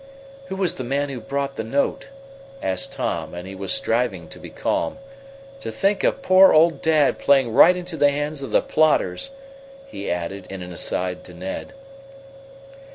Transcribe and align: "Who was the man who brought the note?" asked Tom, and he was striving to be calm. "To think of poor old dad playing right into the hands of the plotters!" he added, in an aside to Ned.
"Who 0.45 0.55
was 0.55 0.73
the 0.73 0.83
man 0.83 1.09
who 1.09 1.19
brought 1.19 1.57
the 1.57 1.63
note?" 1.63 2.07
asked 2.59 2.91
Tom, 2.93 3.35
and 3.35 3.47
he 3.47 3.53
was 3.53 3.71
striving 3.71 4.27
to 4.29 4.39
be 4.39 4.49
calm. 4.49 4.97
"To 5.59 5.71
think 5.71 6.03
of 6.03 6.23
poor 6.23 6.51
old 6.53 6.81
dad 6.81 7.19
playing 7.19 7.53
right 7.53 7.77
into 7.77 7.97
the 7.97 8.09
hands 8.09 8.41
of 8.41 8.49
the 8.49 8.63
plotters!" 8.63 9.29
he 9.85 10.09
added, 10.09 10.47
in 10.49 10.63
an 10.63 10.73
aside 10.73 11.23
to 11.25 11.35
Ned. 11.35 11.73